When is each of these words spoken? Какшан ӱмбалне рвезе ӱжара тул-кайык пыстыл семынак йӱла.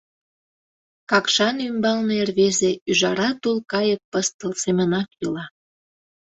Какшан 1.09 1.55
ӱмбалне 1.67 2.17
рвезе 2.29 2.71
ӱжара 2.89 3.29
тул-кайык 3.41 4.01
пыстыл 4.11 4.51
семынак 4.63 5.09
йӱла. 5.19 5.45